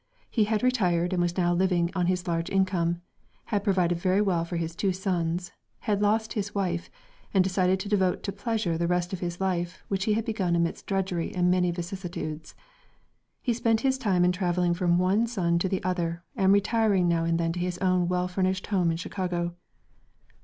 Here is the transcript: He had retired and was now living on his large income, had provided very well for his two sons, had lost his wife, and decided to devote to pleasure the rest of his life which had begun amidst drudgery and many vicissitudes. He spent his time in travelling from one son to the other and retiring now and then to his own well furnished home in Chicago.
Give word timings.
He 0.31 0.45
had 0.45 0.63
retired 0.63 1.13
and 1.13 1.21
was 1.21 1.37
now 1.37 1.53
living 1.53 1.91
on 1.93 2.07
his 2.07 2.27
large 2.27 2.49
income, 2.49 3.03
had 3.45 3.63
provided 3.63 3.99
very 3.99 4.19
well 4.19 4.43
for 4.43 4.57
his 4.57 4.75
two 4.75 4.93
sons, 4.93 5.51
had 5.81 6.01
lost 6.01 6.33
his 6.33 6.55
wife, 6.55 6.89
and 7.35 7.43
decided 7.43 7.79
to 7.81 7.87
devote 7.89 8.23
to 8.23 8.31
pleasure 8.31 8.79
the 8.79 8.87
rest 8.87 9.13
of 9.13 9.19
his 9.19 9.39
life 9.39 9.83
which 9.89 10.05
had 10.05 10.25
begun 10.25 10.55
amidst 10.55 10.87
drudgery 10.87 11.31
and 11.35 11.51
many 11.51 11.69
vicissitudes. 11.69 12.55
He 13.43 13.53
spent 13.53 13.81
his 13.81 13.99
time 13.99 14.25
in 14.25 14.31
travelling 14.31 14.73
from 14.73 14.97
one 14.97 15.27
son 15.27 15.59
to 15.59 15.69
the 15.69 15.83
other 15.83 16.23
and 16.35 16.51
retiring 16.51 17.07
now 17.07 17.23
and 17.23 17.39
then 17.39 17.51
to 17.53 17.59
his 17.59 17.77
own 17.77 18.07
well 18.07 18.27
furnished 18.27 18.65
home 18.65 18.89
in 18.89 18.97
Chicago. 18.97 19.53